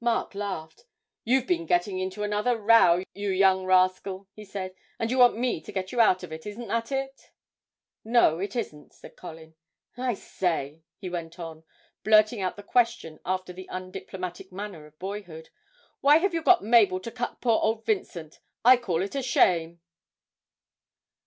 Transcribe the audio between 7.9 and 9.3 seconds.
'No, it isn't,' said